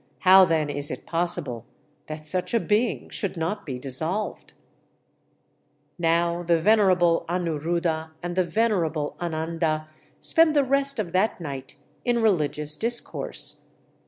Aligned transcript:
How 0.21 0.45
then 0.45 0.67
is 0.71 0.89
it 0.89 1.05
possible 1.05 1.63
[that 2.07 2.25
such 2.25 2.55
a 2.55 2.59
being 2.59 3.09
should 3.11 3.37
not 3.37 3.67
be 3.67 3.77
dissolved]?'" 3.77 4.53
Now 5.99 6.41
the 6.41 6.57
venerable 6.57 7.23
Anuruddha 7.29 8.09
and 8.23 8.35
the 8.35 8.43
venerable 8.43 9.15
Ananda 9.21 9.87
spent 10.19 10.55
the 10.55 10.63
rest 10.63 10.97
of 10.97 11.11
that 11.11 11.39
night 11.39 11.75
in 12.03 12.19
religious 12.19 12.77
discourse. 12.77 13.67